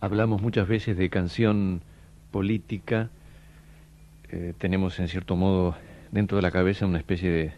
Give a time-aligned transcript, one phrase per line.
[0.00, 1.82] Hablamos muchas veces de canción
[2.30, 3.10] política,
[4.30, 5.74] eh, tenemos en cierto modo
[6.12, 7.52] dentro de la cabeza una especie de,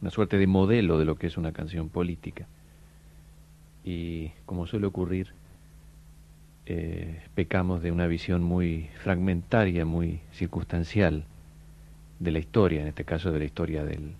[0.00, 2.48] una suerte de modelo de lo que es una canción política.
[3.84, 5.28] Y como suele ocurrir,
[6.66, 11.22] eh, pecamos de una visión muy fragmentaria, muy circunstancial
[12.18, 14.14] de la historia, en este caso de la historia del,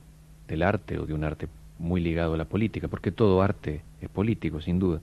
[0.47, 1.49] del arte o de un arte
[1.81, 5.01] muy ligado a la política, porque todo arte es político, sin duda.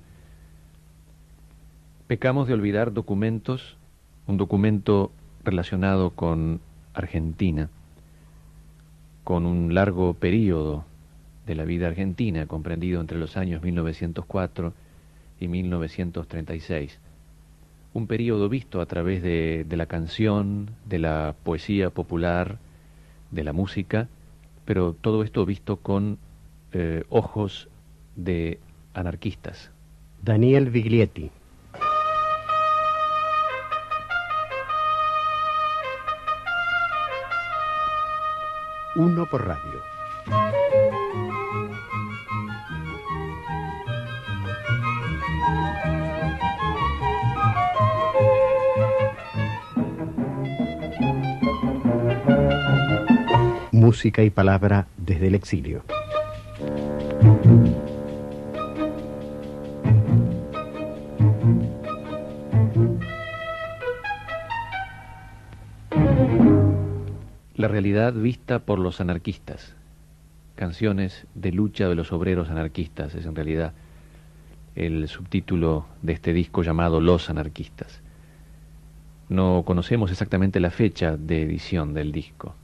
[2.13, 3.75] Pecamos de olvidar documentos,
[4.27, 5.11] un documento
[5.43, 6.61] relacionado con
[6.93, 7.71] Argentina,
[9.23, 10.85] con un largo periodo
[11.47, 14.73] de la vida argentina, comprendido entre los años 1904
[15.39, 16.99] y 1936.
[17.95, 22.59] Un periodo visto a través de, la canción, de la poesía popular,
[23.31, 24.07] de la música,
[24.65, 26.19] pero todo esto visto con
[26.73, 27.69] eh, ojos
[28.15, 28.59] de
[28.93, 29.71] anarquistas.
[30.21, 31.31] Daniel Viglietti.
[38.95, 39.81] Uno por radio.
[53.71, 55.83] Música y palabra desde el exilio.
[67.83, 69.75] Realidad vista por los anarquistas.
[70.55, 73.73] Canciones de lucha de los obreros anarquistas es en realidad
[74.73, 78.01] el subtítulo de este disco llamado Los anarquistas.
[79.27, 82.55] No conocemos exactamente la fecha de edición del disco.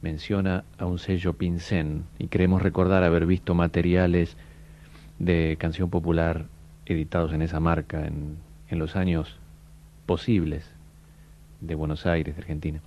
[0.00, 4.38] Menciona a un sello Pincén y queremos recordar haber visto materiales
[5.18, 6.46] de canción popular
[6.86, 8.38] editados en esa marca en,
[8.70, 9.36] en los años
[10.06, 10.64] posibles
[11.60, 12.80] de Buenos Aires, de Argentina.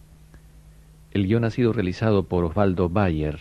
[1.12, 3.40] El guion ha sido realizado por Osvaldo Bayer,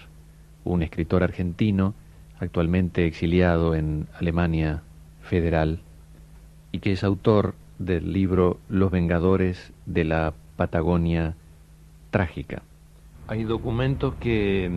[0.65, 1.95] un escritor argentino
[2.41, 4.83] actualmente exiliado en Alemania
[5.23, 5.81] Federal
[6.73, 11.37] y que es autor del libro Los Vengadores de la Patagonia
[12.11, 12.63] Trágica.
[13.29, 14.73] Hay documentos que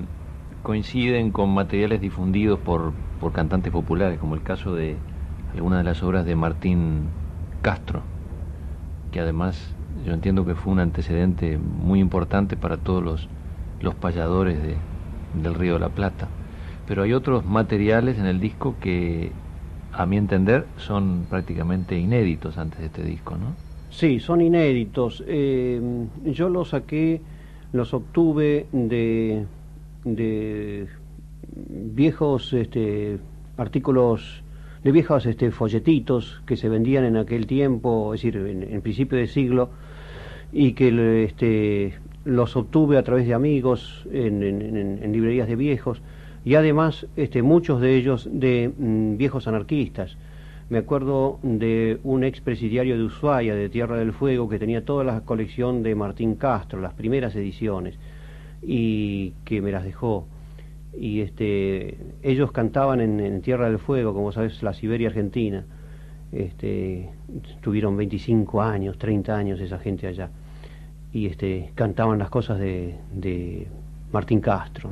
[0.62, 4.97] coinciden con materiales difundidos por, por cantantes populares, como el caso de
[5.53, 7.07] algunas de las obras de Martín
[7.63, 8.03] Castro,
[9.12, 9.75] que además
[10.06, 13.30] yo entiendo que fue un antecedente muy importante para todos los,
[13.81, 14.75] los payadores de,
[15.41, 16.28] del Río de la Plata.
[16.88, 19.31] Pero hay otros materiales en el disco que,
[19.94, 23.56] a mi entender, son prácticamente inéditos antes de este disco, ¿no?
[23.90, 25.24] Sí, son inéditos.
[25.28, 25.80] Eh,
[26.25, 27.22] yo los saqué,
[27.72, 29.46] los obtuve de,
[30.03, 30.88] de
[31.47, 33.19] viejos este,
[33.58, 34.44] artículos
[34.84, 39.18] de viejos este, folletitos que se vendían en aquel tiempo, es decir, en, en principio
[39.18, 39.69] de siglo,
[40.53, 46.02] y que este, los obtuve a través de amigos en, en, librerías de viejos
[46.46, 50.16] y además este, muchos de ellos de mm, viejos anarquistas.
[50.69, 55.22] Me acuerdo de un expresidiario de Ushuaia, de Tierra del Fuego, que tenía toda la
[55.22, 57.97] colección de Martín Castro, las primeras ediciones,
[58.62, 60.28] y que me las dejó.
[60.97, 65.66] Y este, ellos cantaban en, en Tierra del Fuego, como sabes, la Siberia Argentina.
[66.31, 67.09] Este,
[67.62, 70.30] tuvieron 25 años, 30 años esa gente allá
[71.13, 73.68] y este, cantaban las cosas de, de
[74.12, 74.90] Martín Castro,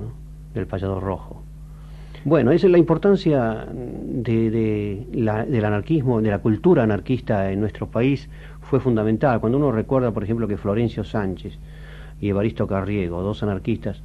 [0.54, 1.42] del payador rojo.
[2.24, 7.88] Bueno, esa es la importancia de la, del anarquismo, de la cultura anarquista en nuestro
[7.88, 8.30] país,
[8.62, 9.40] fue fundamental.
[9.40, 11.58] Cuando uno recuerda, por ejemplo, que Florencio Sánchez
[12.22, 14.04] y Evaristo Carriego, dos anarquistas,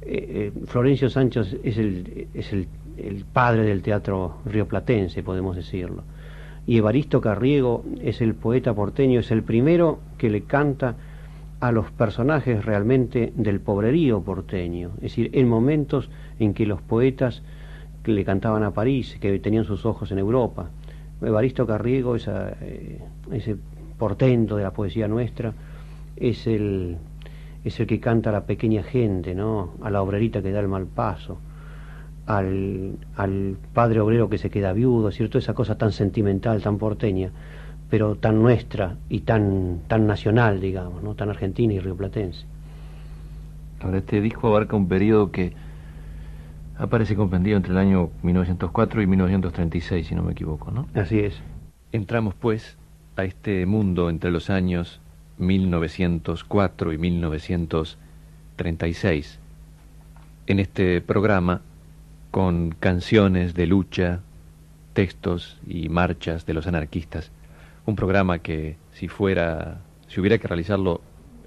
[0.00, 6.04] eh, eh, Florencio Sánchez es, el, es el, el padre del teatro rioplatense, podemos decirlo,
[6.66, 10.94] y Evaristo Carriego es el poeta porteño, es el primero que le canta
[11.62, 17.44] a los personajes realmente del pobrerío porteño, es decir, en momentos en que los poetas
[18.04, 20.70] le cantaban a París, que tenían sus ojos en Europa.
[21.22, 22.98] Evaristo Carriego, eh,
[23.30, 23.56] ese
[23.96, 25.52] portento de la poesía nuestra,
[26.16, 26.96] es el,
[27.62, 29.74] es el que canta a la pequeña gente, ¿no?
[29.82, 31.38] a la obrerita que da el mal paso,
[32.26, 35.38] al, al padre obrero que se queda viudo, ¿cierto?
[35.38, 37.30] Esa cosa tan sentimental, tan porteña
[37.92, 41.14] pero tan nuestra y tan, tan nacional, digamos, ¿no?
[41.14, 42.46] tan argentina y rioplatense.
[43.82, 45.52] Ahora, este disco abarca un periodo que
[46.78, 50.88] aparece comprendido entre el año 1904 y 1936, si no me equivoco, ¿no?
[50.94, 51.38] Así es.
[51.92, 52.78] Entramos, pues,
[53.16, 55.02] a este mundo entre los años
[55.36, 59.38] 1904 y 1936,
[60.46, 61.60] en este programa
[62.30, 64.20] con canciones de lucha,
[64.94, 67.30] textos y marchas de los anarquistas
[67.86, 71.00] un programa que si fuera, si hubiera que realizarlo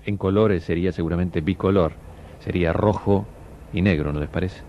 [0.05, 1.93] en colores sería seguramente bicolor,
[2.39, 3.25] sería rojo
[3.73, 4.61] y negro, ¿no les parece?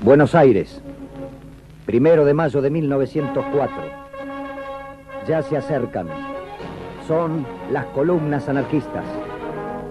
[0.00, 0.82] Buenos Aires,
[1.86, 3.74] primero de mayo de 1904.
[5.26, 6.08] Ya se acercan.
[7.08, 9.23] Son las columnas anarquistas.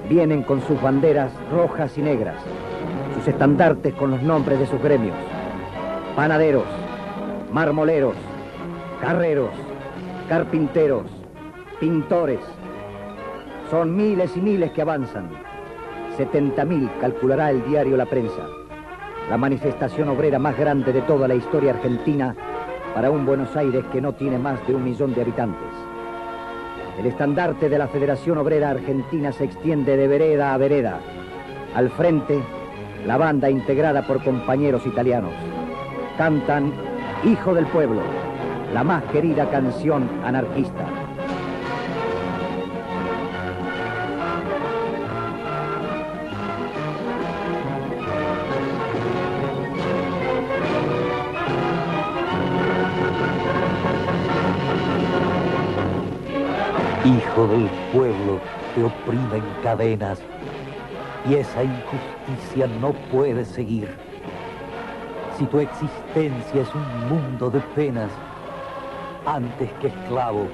[0.09, 2.35] Vienen con sus banderas rojas y negras,
[3.15, 5.15] sus estandartes con los nombres de sus gremios.
[6.15, 6.65] Panaderos,
[7.51, 8.15] marmoleros,
[9.01, 9.51] carreros,
[10.27, 11.03] carpinteros,
[11.79, 12.39] pintores.
[13.71, 15.29] Son miles y miles que avanzan.
[16.17, 18.45] 70.000 calculará el diario La Prensa.
[19.29, 22.35] La manifestación obrera más grande de toda la historia argentina
[22.93, 25.92] para un Buenos Aires que no tiene más de un millón de habitantes.
[26.99, 30.99] El estandarte de la Federación Obrera Argentina se extiende de vereda a vereda.
[31.73, 32.39] Al frente,
[33.05, 35.33] la banda integrada por compañeros italianos.
[36.17, 36.71] Cantan
[37.23, 38.01] Hijo del Pueblo,
[38.73, 41.02] la más querida canción anarquista.
[57.43, 58.39] Hijo del pueblo,
[58.73, 60.21] te oprime en cadenas
[61.27, 63.89] y esa injusticia no puede seguir.
[65.37, 68.11] Si tu existencia es un mundo de penas,
[69.25, 70.47] antes que esclavo,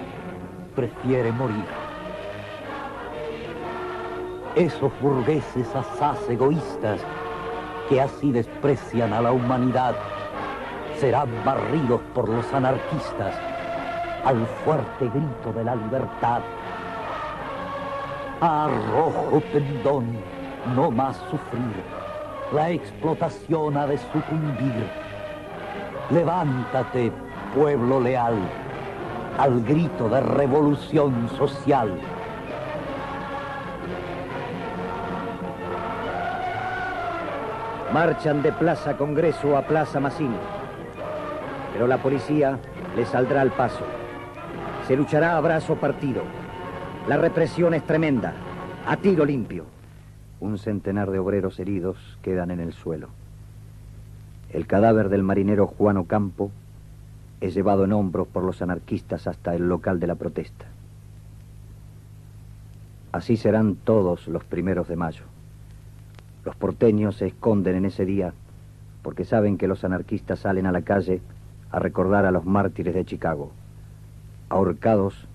[0.76, 1.66] prefiere morir.
[4.56, 7.02] Esos burgueses asaz egoístas
[7.88, 9.96] que así desprecian a la humanidad
[11.00, 13.36] serán barridos por los anarquistas
[14.26, 16.42] al fuerte grito de la libertad.
[18.42, 20.18] Arrojo pendón,
[20.74, 21.84] no más sufrir.
[22.54, 24.90] La explotación ha de sucumbir.
[26.10, 27.12] Levántate,
[27.54, 28.38] pueblo leal,
[29.38, 32.00] al grito de revolución social.
[37.92, 40.38] Marchan de Plaza Congreso a Plaza Massini.
[41.74, 42.58] Pero la policía
[42.96, 43.84] les saldrá al paso.
[44.88, 46.39] Se luchará a brazo partido.
[47.10, 48.36] La represión es tremenda,
[48.86, 49.66] a tiro limpio.
[50.40, 53.08] Un centenar de obreros heridos quedan en el suelo.
[54.54, 56.52] El cadáver del marinero Juan Ocampo
[57.42, 60.68] es llevado en hombros por los anarquistas hasta el local de la protesta.
[63.12, 65.24] Así serán todos los primeros de mayo.
[66.46, 68.34] Los porteños se esconden en ese día
[69.02, 71.22] porque saben que los anarquistas salen a la calle
[71.72, 73.50] a recordar a los mártires de Chicago,
[74.50, 75.28] ahorcados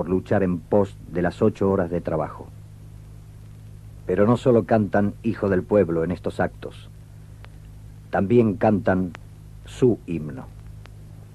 [0.00, 2.48] por luchar en pos de las ocho horas de trabajo.
[4.06, 6.88] Pero no solo cantan Hijo del Pueblo en estos actos,
[8.08, 9.12] también cantan
[9.66, 10.46] su himno.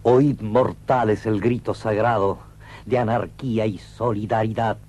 [0.02, 2.40] Oíd mortales el grito sagrado
[2.88, 4.80] de anarquía y solidaridad.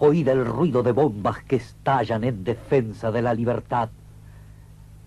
[0.00, 3.88] Oíd el ruido de bombas que estallan en defensa de la libertad.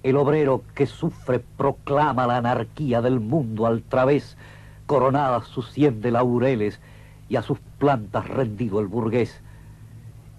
[0.03, 4.37] El obrero que sufre proclama la anarquía del mundo al través,
[4.85, 6.79] coronada sus cien de laureles
[7.27, 9.41] y a sus plantas rendido el burgués.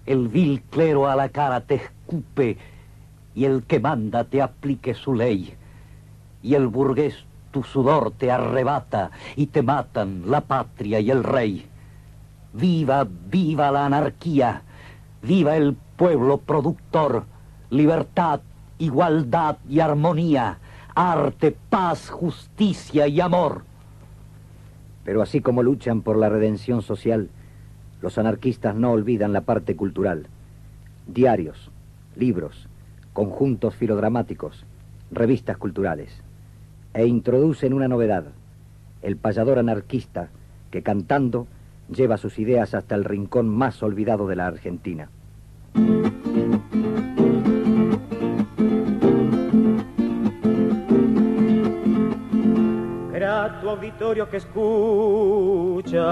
[0.05, 2.57] El vil clero a la cara te escupe
[3.35, 5.55] y el que manda te aplique su ley.
[6.41, 11.67] Y el burgués tu sudor te arrebata y te matan la patria y el rey.
[12.53, 14.61] Viva, viva la anarquía,
[15.21, 17.25] viva el pueblo productor,
[17.69, 18.41] libertad,
[18.79, 20.57] igualdad y armonía,
[20.95, 23.63] arte, paz, justicia y amor.
[25.03, 27.29] Pero así como luchan por la redención social,
[28.01, 30.27] los anarquistas no olvidan la parte cultural.
[31.07, 31.71] Diarios,
[32.15, 32.67] libros,
[33.13, 34.65] conjuntos filodramáticos,
[35.11, 36.21] revistas culturales.
[36.93, 38.25] E introducen una novedad,
[39.01, 40.29] el payador anarquista
[40.71, 41.47] que cantando
[41.89, 45.09] lleva sus ideas hasta el rincón más olvidado de la Argentina.
[53.71, 56.03] Auditorio que escuchas,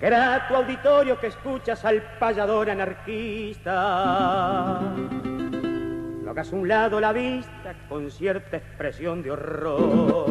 [0.00, 3.72] grato auditorio que escuchas al payador anarquista.
[6.24, 10.26] Lo hagas a un lado la vista con cierta expresión de horror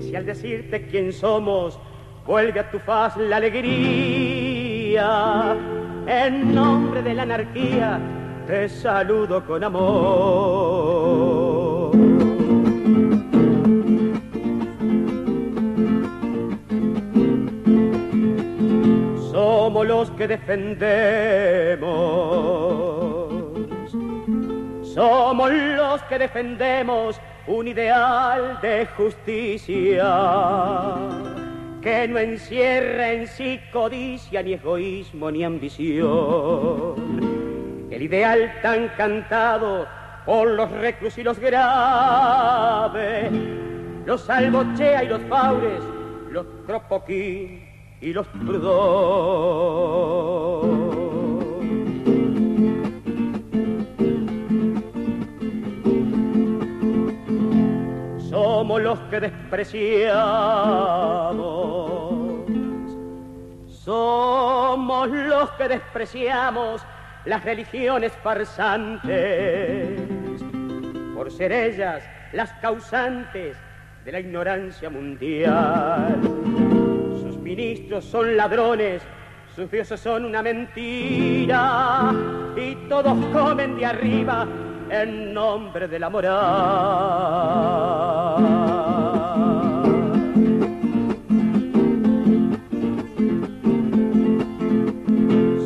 [0.00, 1.80] y al decirte quién somos,
[2.24, 4.96] vuelve a tu faz la alegría.
[6.06, 7.98] En nombre de la anarquía,
[8.46, 10.89] te saludo con amor.
[20.20, 21.80] que defendemos.
[24.86, 30.04] Somos los que defendemos un ideal de justicia
[31.80, 36.96] que no encierra en sí codicia, ni egoísmo, ni ambición.
[37.90, 39.88] El ideal tan cantado
[40.26, 43.32] por los reclus y los graves,
[44.04, 45.82] los albochea y los faures,
[46.30, 47.69] los cropoquín
[48.00, 49.90] y los prudón.
[58.70, 60.20] somos los que despreciamos.
[63.66, 66.82] Somos los que despreciamos
[67.24, 70.00] las religiones farsantes,
[71.14, 73.56] por ser ellas las causantes
[74.04, 76.49] de la ignorancia mundial.
[77.50, 79.02] Ministros son ladrones,
[79.56, 82.14] sus dioses son una mentira,
[82.56, 84.46] y todos comen de arriba
[84.88, 86.36] en nombre de la moral.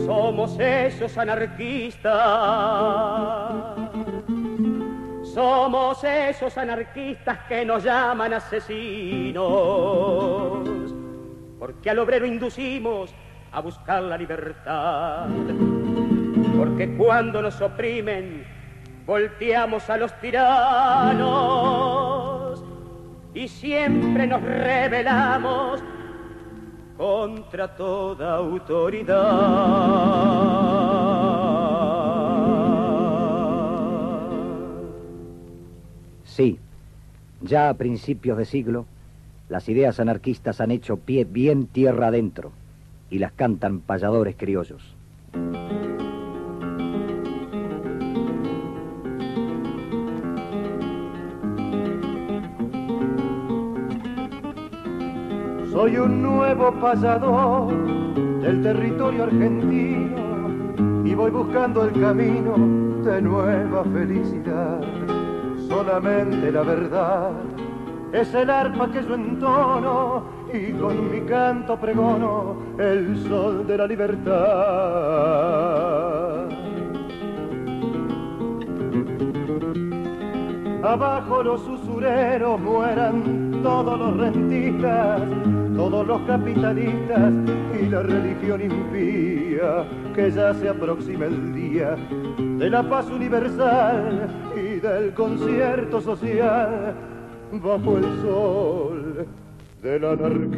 [0.06, 2.14] Somos esos anarquistas,
[5.34, 9.44] somos esos anarquistas que nos llaman asesinos,
[11.64, 13.14] porque al obrero inducimos
[13.50, 15.28] a buscar la libertad,
[16.58, 18.44] porque cuando nos oprimen,
[19.06, 21.22] volteamos a los tiranos
[23.32, 25.82] y siempre nos rebelamos
[26.98, 29.14] contra toda autoridad.
[36.24, 36.58] Sí,
[37.40, 38.84] ya a principios de siglo,
[39.48, 42.52] las ideas anarquistas han hecho pie bien tierra adentro
[43.10, 44.94] y las cantan payadores criollos.
[55.70, 57.74] Soy un nuevo pasador
[58.40, 62.54] del territorio argentino y voy buscando el camino
[63.04, 64.80] de nueva felicidad.
[65.68, 67.32] Solamente la verdad
[68.14, 73.86] es el arpa que yo entono y con mi canto pregono el sol de la
[73.88, 74.34] libertad.
[80.84, 85.22] Abajo los usureros mueran todos los rentistas
[85.76, 87.32] todos los capitalistas
[87.80, 91.96] y la religión impía, que ya se aproxima el día
[92.38, 96.94] de la paz universal y del concierto social
[97.60, 99.26] bajo el sol
[99.82, 100.54] de la anarquía.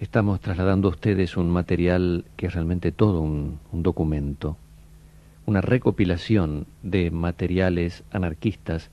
[0.00, 4.56] Estamos trasladando a ustedes un material que es realmente todo un, un documento
[5.46, 8.90] una recopilación de materiales anarquistas,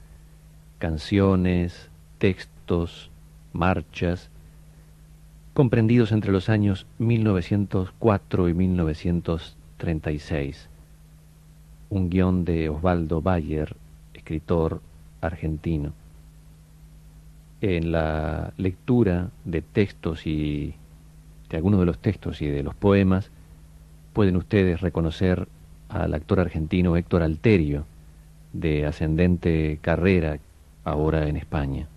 [0.80, 3.10] canciones, textos,
[3.54, 4.30] marchas,
[5.54, 10.70] comprendidos entre los años 1904 y 1936.
[11.90, 13.76] Un guion de Osvaldo Bayer,
[14.14, 14.80] escritor
[15.20, 15.92] argentino.
[17.60, 20.74] En la lectura de textos y
[21.50, 23.30] de algunos de los textos y de los poemas,
[24.14, 25.48] pueden ustedes reconocer
[25.90, 27.84] al actor argentino Héctor Alterio,
[28.54, 30.40] de ascendente carrera
[30.86, 31.88] ahora en España.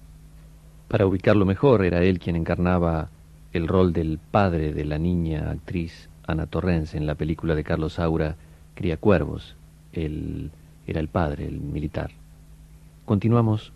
[0.88, 3.10] Para ubicarlo mejor, era él quien encarnaba
[3.54, 7.94] el rol del padre de la niña actriz Ana Torrens en la película de Carlos
[7.94, 8.34] Saura,
[8.74, 9.54] Cría Cuervos.
[9.92, 10.50] Él
[10.88, 12.10] era el padre, el militar.
[13.04, 13.72] Continuamos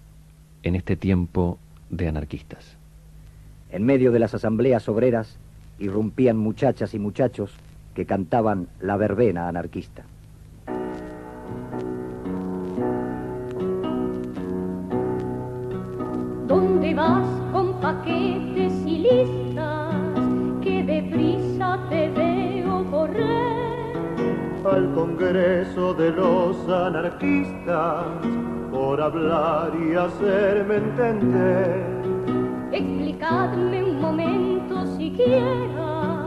[0.65, 1.59] en este tiempo
[1.91, 2.77] de anarquistas.
[3.71, 5.39] En medio de las asambleas obreras
[5.79, 7.53] irrumpían muchachas y muchachos
[7.95, 10.03] que cantaban la verbena anarquista.
[16.49, 17.48] ¿Dónde vas
[24.71, 28.07] Al Congreso de los Anarquistas,
[28.71, 31.87] por hablar y hacerme entender.
[32.73, 36.25] Explicadme un momento siquiera,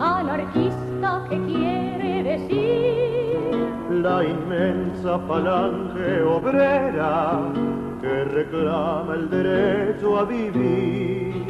[0.00, 3.68] anarquista ¿qué quiere decir?
[3.90, 7.40] La inmensa falange obrera
[8.00, 11.46] que reclama el derecho a vivir.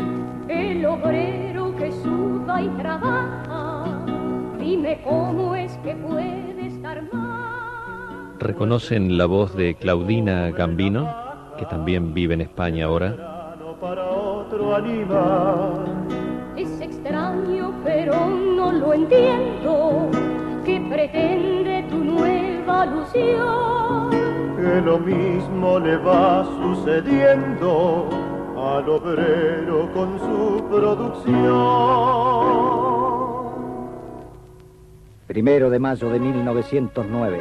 [0.48, 3.63] El obrero que suda y trabaja,
[4.64, 8.34] dime cómo es que puede estar más.
[8.38, 11.14] ¿Reconocen la voz de Claudina Gambino,
[11.58, 13.54] que también vive en España ahora?
[13.80, 15.84] Para otro animal.
[16.56, 20.08] Es extraño, pero no lo entiendo.
[20.64, 24.10] ¿Qué pretende tu nueva alusión?
[24.56, 28.08] Que lo mismo le va sucediendo
[28.56, 32.83] al obrero con su producción.
[35.34, 37.40] Primero de mayo de 1909.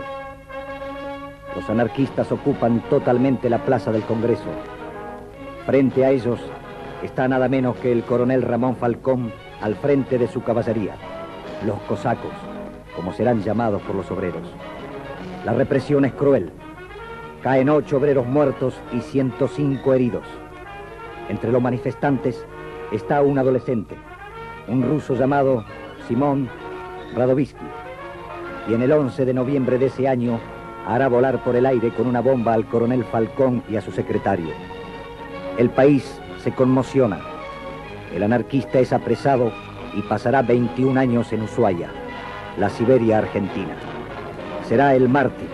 [1.55, 4.49] Los anarquistas ocupan totalmente la plaza del Congreso.
[5.67, 6.39] Frente a ellos
[7.03, 9.31] está nada menos que el coronel Ramón Falcón
[9.61, 10.95] al frente de su caballería,
[11.67, 12.31] los cosacos,
[12.95, 14.41] como serán llamados por los obreros.
[15.45, 16.49] La represión es cruel.
[17.43, 20.25] Caen ocho obreros muertos y 105 heridos.
[21.29, 22.43] Entre los manifestantes
[22.91, 23.95] está un adolescente,
[24.67, 25.63] un ruso llamado
[26.07, 26.49] Simón
[27.15, 27.82] Radovisky.
[28.69, 30.39] Y en el 11 de noviembre de ese año
[30.87, 34.53] hará volar por el aire con una bomba al coronel Falcón y a su secretario.
[35.57, 37.19] El país se conmociona.
[38.13, 39.51] El anarquista es apresado
[39.95, 41.89] y pasará 21 años en Ushuaia,
[42.57, 43.75] la Siberia argentina.
[44.67, 45.49] Será el mártir,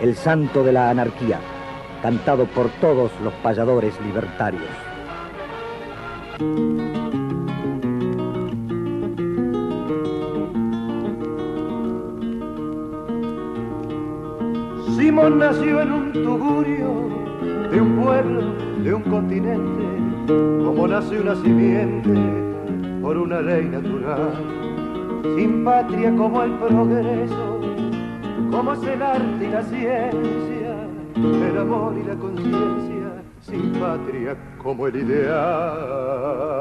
[0.00, 1.38] el santo de la anarquía,
[2.02, 4.62] cantado por todos los payadores libertarios.
[15.30, 17.08] Nació en un tugurio
[17.70, 22.12] de un pueblo, de un continente, como nace una simiente
[23.00, 24.32] por una ley natural,
[25.36, 27.60] sin patria como el progreso,
[28.50, 30.76] como es el arte y la ciencia,
[31.16, 36.53] el amor y la conciencia, sin patria como el ideal.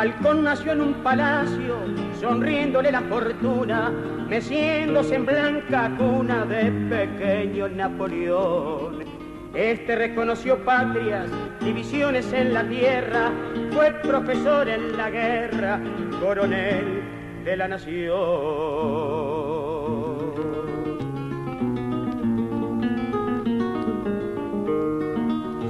[0.00, 1.76] Falcón nació en un palacio,
[2.18, 3.90] sonriéndole la fortuna,
[4.30, 9.04] meciéndose en blanca cuna de pequeño Napoleón.
[9.52, 11.28] Este reconoció patrias,
[11.60, 13.30] divisiones en la tierra,
[13.72, 15.78] fue profesor en la guerra,
[16.18, 17.02] coronel
[17.44, 18.10] de la nación.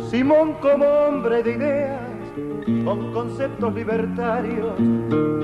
[0.09, 2.00] Simón como hombre de ideas,
[2.85, 4.77] con conceptos libertarios,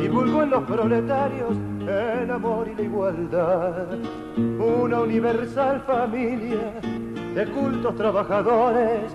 [0.01, 3.87] divulgó en los proletarios el amor y la igualdad,
[4.37, 6.73] una universal familia
[7.35, 9.15] de cultos trabajadores,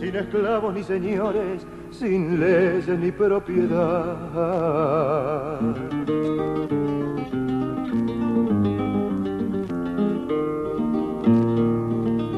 [0.00, 4.16] sin esclavos ni señores, sin leyes ni propiedad.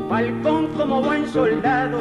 [0.08, 1.98] Falcón como buen soldado,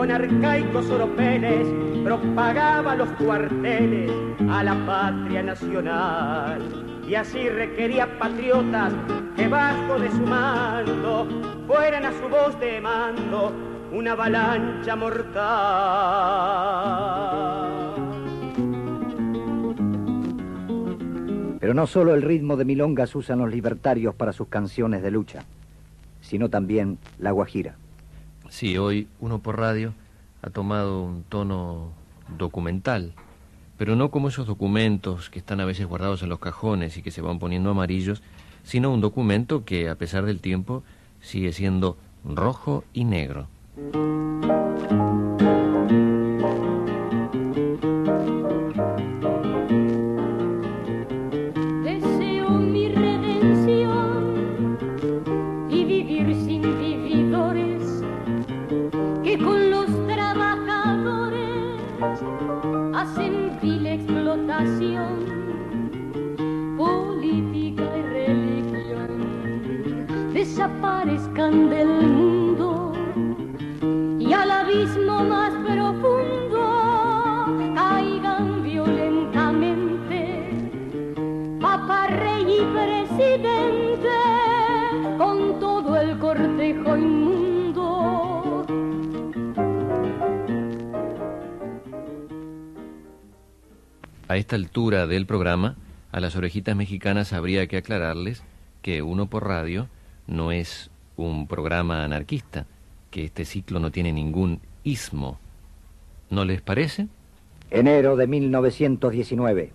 [0.00, 1.68] con arcaicos oropeles,
[2.02, 4.10] propagaba los cuarteles
[4.48, 7.02] a la patria nacional.
[7.06, 8.94] Y así requería patriotas
[9.36, 11.28] que bajo de su mando
[11.66, 13.52] fueran a su voz de mando
[13.92, 15.34] una avalancha mortal.
[21.60, 25.44] Pero no solo el ritmo de milongas usan los libertarios para sus canciones de lucha,
[26.22, 27.74] sino también la guajira.
[28.50, 29.94] Sí, hoy uno por radio
[30.42, 31.92] ha tomado un tono
[32.36, 33.14] documental,
[33.78, 37.12] pero no como esos documentos que están a veces guardados en los cajones y que
[37.12, 38.22] se van poniendo amarillos,
[38.64, 40.82] sino un documento que a pesar del tiempo
[41.20, 43.46] sigue siendo rojo y negro.
[70.80, 72.92] Desaparezcan del mundo
[74.18, 76.58] y al abismo más profundo
[77.74, 80.48] caigan violentamente
[81.60, 84.08] Papa, rey y presidente,
[85.18, 88.66] con todo el cortejo inmundo.
[94.28, 95.76] A esta altura del programa,
[96.12, 98.42] a las orejitas mexicanas habría que aclararles
[98.80, 99.88] que Uno por Radio
[100.30, 102.66] no es un programa anarquista,
[103.10, 105.38] que este ciclo no tiene ningún ismo.
[106.30, 107.08] ¿No les parece?
[107.70, 109.72] Enero de 1919.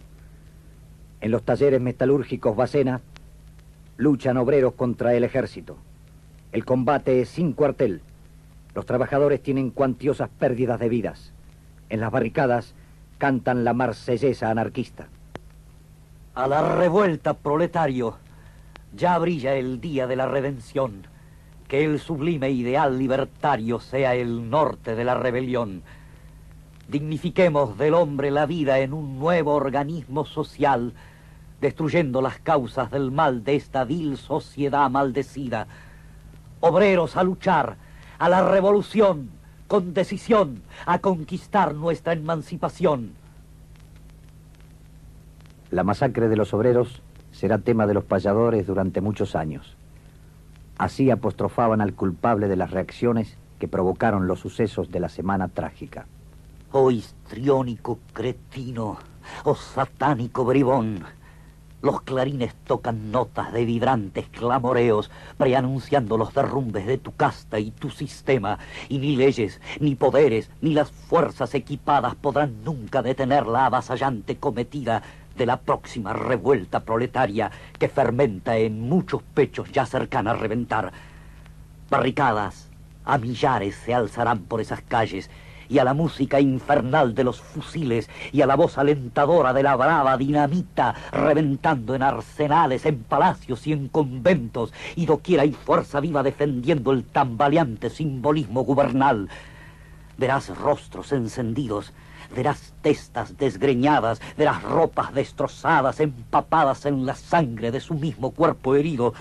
[1.21, 3.01] En los talleres metalúrgicos Bacena
[3.97, 5.77] luchan obreros contra el ejército.
[6.53, 8.01] El combate es sin cuartel.
[8.73, 11.33] Los trabajadores tienen cuantiosas pérdidas de vidas.
[11.89, 12.75] En las barricadas
[13.17, 15.07] cantan la marsellesa anarquista.
[16.33, 18.17] A la revuelta, proletario.
[18.95, 21.07] Ya brilla el día de la redención.
[21.67, 25.81] que el sublime ideal libertario sea el norte de la rebelión.
[26.87, 30.93] Dignifiquemos del hombre la vida en un nuevo organismo social,
[31.59, 35.65] destruyendo las causas del mal de esta vil sociedad maldecida.
[36.59, 37.77] Obreros a luchar,
[38.19, 39.31] a la revolución,
[39.67, 43.13] con decisión, a conquistar nuestra emancipación.
[45.71, 47.01] La masacre de los obreros
[47.35, 49.75] será tema de los payadores durante muchos años.
[50.77, 56.05] Así apostrofaban al culpable de las reacciones que provocaron los sucesos de la semana trágica.
[56.71, 58.97] Oh histriónico cretino,
[59.43, 61.03] oh satánico bribón,
[61.81, 67.91] los clarines tocan notas de vibrantes clamoreos, preanunciando los derrumbes de tu casta y tu
[67.91, 68.57] sistema,
[68.89, 75.03] y ni leyes, ni poderes, ni las fuerzas equipadas podrán nunca detener la avasallante cometida
[75.37, 80.91] de la próxima revuelta proletaria que fermenta en muchos pechos ya cercana a reventar.
[81.89, 82.69] Barricadas
[83.05, 85.29] a millares se alzarán por esas calles
[85.69, 89.75] y a la música infernal de los fusiles y a la voz alentadora de la
[89.75, 96.23] brava dinamita reventando en arsenales, en palacios y en conventos y doquiera hay fuerza viva
[96.23, 99.29] defendiendo el tambaleante simbolismo gubernal.
[100.17, 101.93] Verás rostros encendidos,
[102.33, 109.13] verás testas desgreñadas, verás ropas destrozadas, empapadas en la sangre de su mismo cuerpo herido,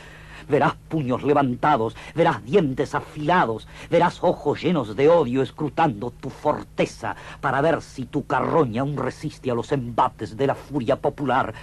[0.48, 7.60] verás puños levantados, verás dientes afilados, verás ojos llenos de odio escrutando tu forteza para
[7.60, 11.54] ver si tu carroña aún resiste a los embates de la furia popular.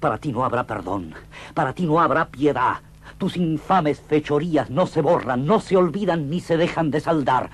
[0.00, 1.14] Para ti no habrá perdón,
[1.54, 2.78] para ti no habrá piedad.
[3.18, 7.50] Tus infames fechorías no se borran, no se olvidan ni se dejan de saldar.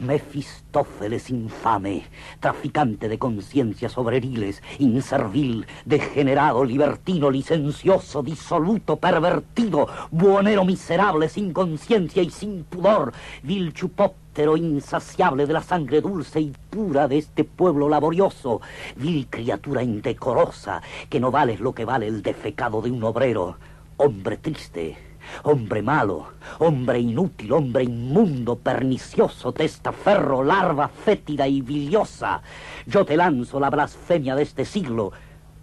[0.00, 2.04] Mefistófeles infame,
[2.40, 12.30] traficante de conciencias obreriles, inservil, degenerado, libertino, licencioso, disoluto, pervertido, buonero miserable, sin conciencia y
[12.30, 18.62] sin pudor, vil chupóptero insaciable de la sangre dulce y pura de este pueblo laborioso,
[18.96, 23.58] vil criatura indecorosa, que no vales lo que vale el defecado de un obrero,
[23.98, 25.09] hombre triste,
[25.42, 32.42] Hombre malo, hombre inútil, hombre inmundo, pernicioso, testaferro, larva fétida y biliosa.
[32.86, 35.12] Yo te lanzo la blasfemia de este siglo.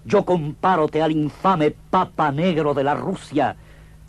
[0.06, 3.56] Yo compárote al infame Papa Negro de la Rusia.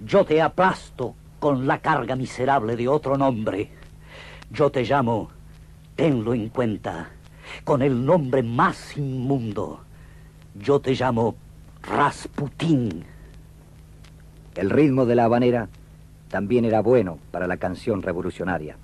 [0.01, 3.73] Yo te aplasto con la carga miserable de otro nombre.
[4.51, 5.29] Yo te llamo,
[5.97, 7.11] tenlo en cuenta,
[7.65, 9.81] con el nombre más inmundo.
[10.55, 11.35] Yo te llamo
[11.83, 13.18] Rasputín.
[14.59, 15.69] El ritmo de la habanera
[16.29, 18.77] también era bueno para la canción revolucionaria.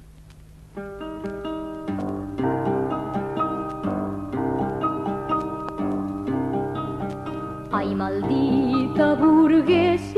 [7.73, 10.15] Ay, maldita burguesía,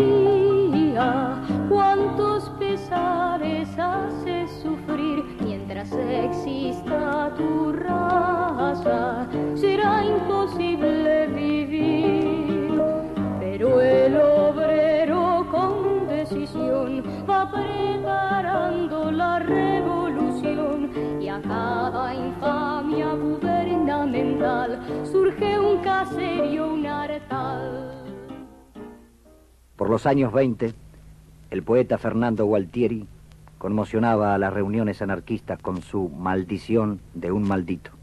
[1.70, 11.45] cuántos pesares hace sufrir mientras exista tu raza, será imposible vivir.
[17.50, 28.04] Preparando la revolución y a cada infamia gubernamental surge un caserio, un hartal.
[29.76, 30.74] Por los años 20,
[31.50, 33.06] el poeta Fernando Gualtieri
[33.58, 37.95] conmocionaba a las reuniones anarquistas con su maldición de un maldito.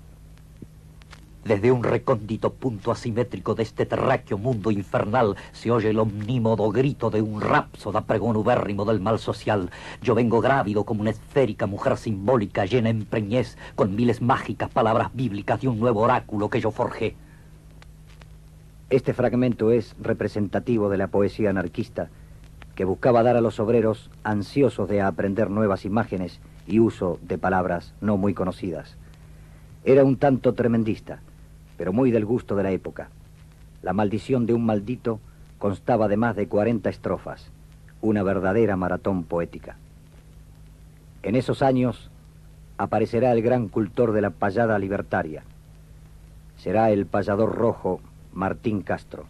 [1.45, 7.09] Desde un recóndito punto asimétrico de este terráqueo mundo infernal se oye el omnímodo grito
[7.09, 9.69] de un rapsoda pregón ubérrimo del mal social.
[10.01, 15.09] Yo vengo grávido como una esférica mujer simbólica llena en preñez con miles mágicas palabras
[15.13, 17.17] bíblicas de un nuevo oráculo que yo forjé.
[18.89, 22.09] Este fragmento es representativo de la poesía anarquista
[22.73, 27.93] que buscaba dar a los obreros ansiosos de aprender nuevas imágenes y uso de palabras
[27.99, 28.95] no muy conocidas.
[29.83, 31.19] Era un tanto tremendista,
[31.83, 33.09] pero muy del gusto de la época.
[33.81, 35.19] La maldición de un maldito
[35.57, 37.51] constaba de más de 40 estrofas,
[38.01, 39.75] una verdadera maratón poética.
[41.23, 42.09] En esos años
[42.77, 45.43] aparecerá el gran cultor de la payada libertaria.
[46.55, 47.99] Será el payador rojo
[48.31, 49.25] Martín Castro.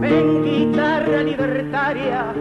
[0.00, 2.32] Ven guitarra libertaria,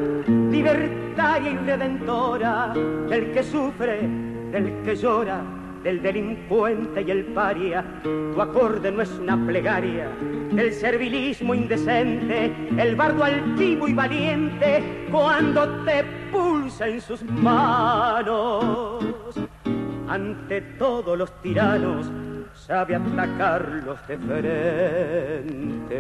[0.50, 5.42] libertaria y redentora, del que sufre, del que llora,
[5.84, 7.84] del delincuente y el paria.
[8.04, 10.10] Tu acorde no es una plegaria,
[10.56, 19.04] el servilismo indecente, el bardo altivo y valiente, cuando te pulsa en sus manos.
[20.08, 22.12] Ante todos los tiranos,
[22.54, 25.98] sabe atacarlos de frente.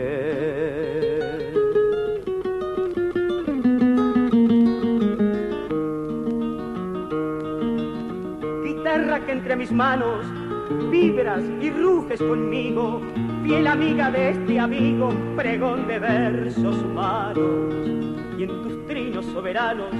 [9.47, 10.25] Entre mis manos,
[10.91, 13.01] vibras y ruges conmigo,
[13.45, 17.37] fiel amiga de este amigo, pregón de versos humanos.
[18.37, 19.93] Y en tus trinos soberanos,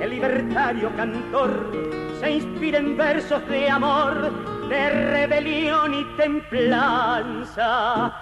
[0.00, 1.72] el libertario cantor
[2.20, 4.30] se inspira en versos de amor,
[4.68, 8.14] de rebelión y templanza,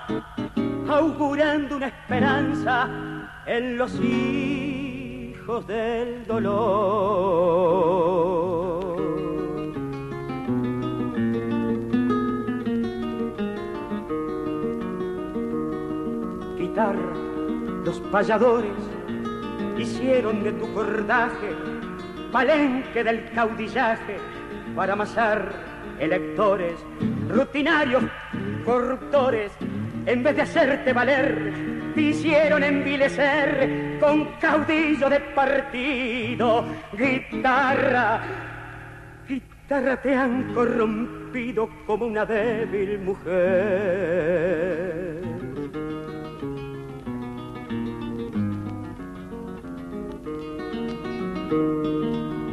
[0.88, 2.88] augurando una esperanza
[3.45, 8.36] en los hijos del dolor.
[18.16, 18.72] Los payadores
[19.76, 21.55] hicieron de tu cordaje
[22.33, 24.16] palenque del caudillaje
[24.74, 25.52] para amasar
[25.98, 26.74] electores,
[27.29, 28.05] rutinarios,
[28.64, 29.52] corruptores,
[30.07, 31.52] en vez de hacerte valer,
[31.94, 36.64] te hicieron envilecer con caudillo de partido.
[36.96, 38.22] Guitarra,
[39.29, 44.57] guitarra te han corrompido como una débil mujer.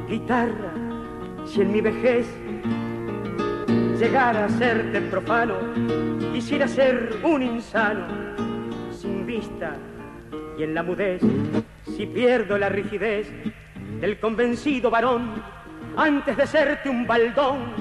[0.07, 0.73] Guitarra,
[1.45, 2.27] si en mi vejez
[3.99, 5.55] llegara a serte profano,
[6.33, 8.05] quisiera ser un insano,
[8.91, 9.75] sin vista
[10.57, 11.21] y en la mudez,
[11.95, 13.31] si pierdo la rigidez
[13.99, 15.41] del convencido varón,
[15.95, 17.73] antes de serte un baldón,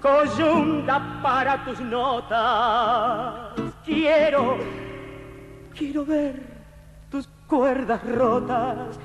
[0.00, 3.52] coyunda para tus notas.
[3.84, 4.58] Quiero,
[5.76, 6.40] quiero ver
[7.10, 8.98] tus cuerdas rotas,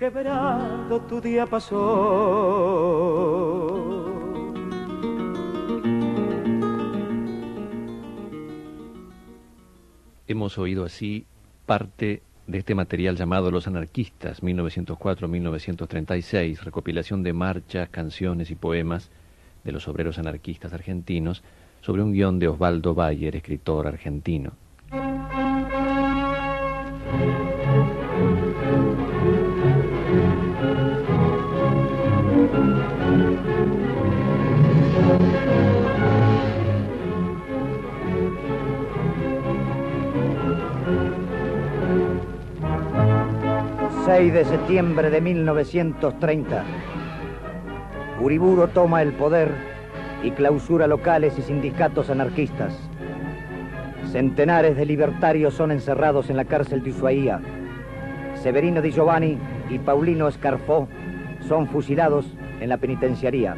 [0.00, 1.76] quebrado tu día pasó.
[10.26, 11.26] Hemos oído así
[11.66, 19.10] parte de este material llamado Los Anarquistas, 1904-1936, recopilación de marchas, canciones y poemas
[19.64, 21.42] de los obreros anarquistas argentinos,
[21.82, 24.52] sobre un guion de Osvaldo Bayer, escritor argentino.
[44.28, 46.62] De septiembre de 1930.
[48.20, 49.50] Uriburo toma el poder
[50.22, 52.78] y clausura locales y sindicatos anarquistas.
[54.12, 57.40] Centenares de libertarios son encerrados en la cárcel de Ushuaía.
[58.34, 59.38] Severino Di Giovanni
[59.70, 60.86] y Paulino Escarfó
[61.48, 63.56] son fusilados en la penitenciaría.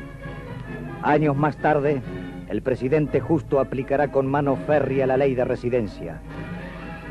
[1.02, 2.02] Años más tarde,
[2.48, 6.20] el presidente justo aplicará con mano férrea la ley de residencia.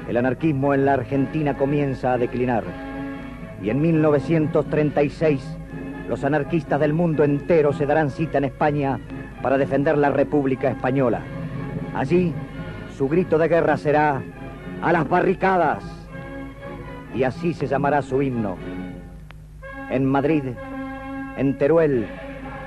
[0.08, 2.91] El anarquismo en la Argentina comienza a declinar
[3.62, 5.58] y en 1936
[6.10, 9.00] los anarquistas del mundo entero se darán cita en España
[9.42, 11.22] para defender la República Española.
[11.96, 12.34] Allí
[12.98, 14.22] su grito de guerra será
[14.82, 15.84] a las barricadas
[17.16, 18.58] y así se llamará su himno.
[19.90, 20.44] En Madrid,
[21.38, 22.08] en Teruel,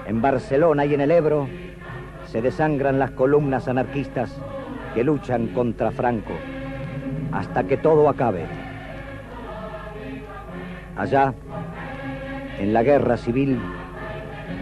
[0.07, 1.49] en Barcelona y en el Ebro
[2.27, 4.37] se desangran las columnas anarquistas
[4.95, 6.33] que luchan contra Franco
[7.33, 8.64] hasta que todo acabe.
[10.97, 11.35] Allá,
[12.59, 13.59] en la guerra civil,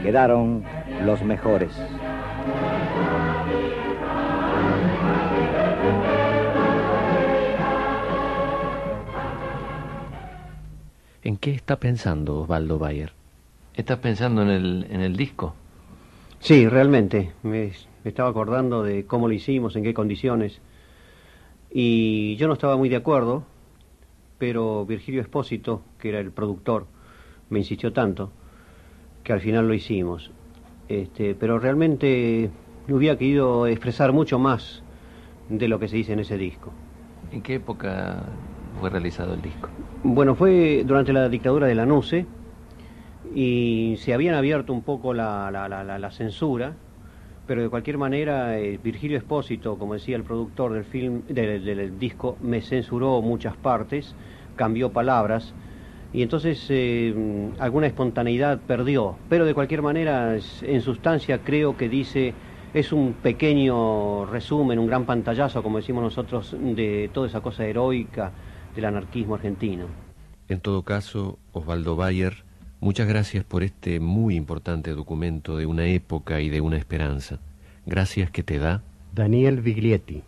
[0.03, 0.65] quedaron
[1.05, 1.73] los mejores.
[11.23, 13.13] ¿En qué está pensando Osvaldo Bayer?
[13.75, 15.55] ¿Está pensando en el, en el disco?
[16.41, 17.33] Sí, realmente.
[17.43, 17.73] Me,
[18.05, 20.61] me estaba acordando de cómo lo hicimos, en qué condiciones.
[21.71, 23.45] Y yo no estaba muy de acuerdo
[24.43, 26.87] pero Virgilio Espósito, que era el productor,
[27.49, 28.33] me insistió tanto
[29.23, 30.33] que al final lo hicimos.
[30.89, 32.51] Este, pero realmente
[32.89, 34.83] hubiera querido expresar mucho más
[35.49, 36.73] de lo que se dice en ese disco.
[37.31, 38.25] ¿En qué época
[38.81, 39.69] fue realizado el disco?
[40.03, 42.27] Bueno, fue durante la dictadura de la NUCE
[43.37, 46.75] y se habían abierto un poco la, la, la, la censura,
[47.47, 52.37] pero de cualquier manera eh, Virgilio Espósito, como decía el productor del film, del, disco,
[52.41, 54.15] me censuró muchas partes
[54.57, 55.55] cambió palabras
[56.13, 59.17] y entonces eh, alguna espontaneidad perdió.
[59.29, 62.35] Pero de cualquier manera, en sustancia creo que dice,
[62.75, 68.31] es un pequeño resumen, un gran pantallazo, como decimos nosotros, de toda esa cosa heroica
[68.75, 69.87] del anarquismo argentino.
[70.49, 72.45] En todo caso, Osvaldo Bayer,
[72.83, 77.39] muchas gracias por este muy importante documento de una época y de una esperanza.
[77.87, 78.83] Gracias que te da
[79.15, 80.23] Daniel Viglietti.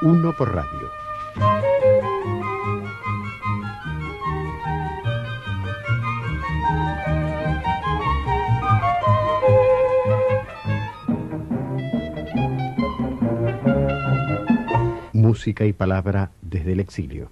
[0.00, 1.67] Uno por radio.
[15.54, 17.30] Y palabra desde el exilio.